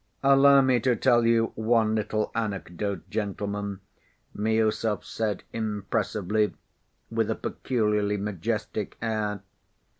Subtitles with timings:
[0.23, 3.81] "Allow me to tell you one little anecdote, gentlemen,"
[4.35, 6.55] Miüsov said impressively,
[7.11, 9.41] with a peculiarly majestic air.